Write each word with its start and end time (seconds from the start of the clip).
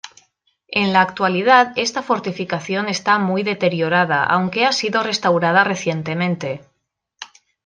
En 0.69 0.93
la 0.93 1.01
actualidad 1.01 1.73
esta 1.75 2.01
fortificación 2.01 2.89
está 2.89 3.19
muy 3.19 3.43
deteriorada 3.43 4.23
aunque 4.23 4.65
ha 4.65 4.71
sido 4.71 5.03
restaurada 5.03 5.63
recientemente. 5.63 6.63